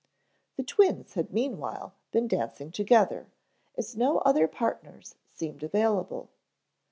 The 0.57 0.63
twins 0.63 1.13
had 1.13 1.31
meanwhile 1.31 1.93
been 2.11 2.27
dancing 2.27 2.71
together, 2.71 3.27
as 3.77 3.95
no 3.95 4.17
other 4.21 4.47
partners 4.47 5.13
seemed 5.31 5.61
available. 5.61 6.31